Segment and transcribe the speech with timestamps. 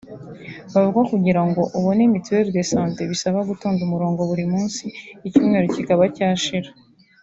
[0.73, 4.83] Bavuga ko kugira ngo ubone mituelle de santé bisaba gutonda umurongo buri munsi
[5.27, 6.69] icyumweru kikaba cyashira